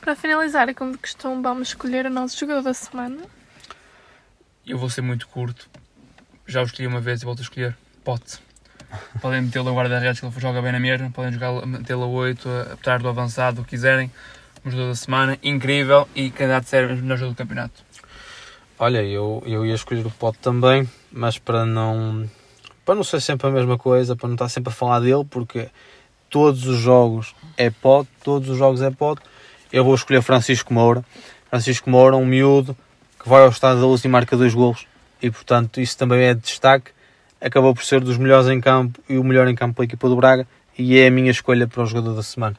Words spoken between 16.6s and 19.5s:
sério melhor jogo do campeonato. Olha, eu,